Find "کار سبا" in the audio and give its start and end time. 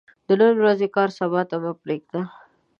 0.95-1.41